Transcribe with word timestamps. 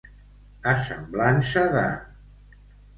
A 0.71 0.73
semblança 0.87 1.67
de. 1.77 1.87